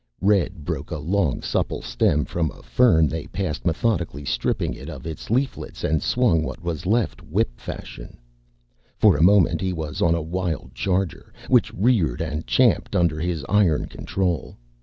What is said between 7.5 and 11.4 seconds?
fashion. For a moment, he was on a wild charger,